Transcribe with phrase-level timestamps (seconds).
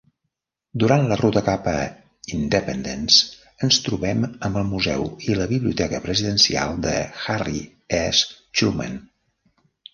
[0.83, 1.73] Durant la ruta cap a
[2.37, 6.97] Independence ens trobem amb el Museu i la Biblioteca Presidencial de
[7.29, 7.65] Harry
[8.03, 8.27] S.
[8.51, 9.01] Truman.